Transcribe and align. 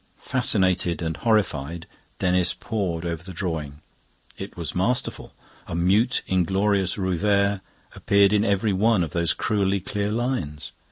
Fascinated 0.17 1.03
and 1.03 1.15
horrified, 1.17 1.85
Denis 2.17 2.55
pored 2.55 3.05
over 3.05 3.21
the 3.21 3.33
drawing. 3.35 3.81
It 4.35 4.57
was 4.57 4.73
masterful. 4.73 5.35
A 5.67 5.75
mute, 5.75 6.23
inglorious 6.25 6.97
Rouveyre 6.97 7.61
appeared 7.93 8.33
in 8.33 8.43
every 8.43 8.73
one 8.73 9.03
of 9.03 9.11
those 9.11 9.35
cruelly 9.35 9.79
clear 9.79 10.09
lines. 10.09 10.71